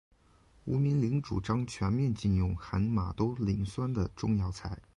[0.65, 4.81] 吴明铃主张全面禁用含马兜铃酸的中药材。